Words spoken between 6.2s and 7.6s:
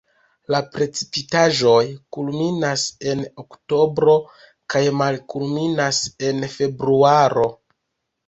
en februaro.